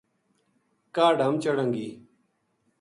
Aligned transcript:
کاہڈ 0.95 1.17
ہم 1.25 1.33
چڑھاں 1.43 1.69
گی‘‘ 1.73 1.87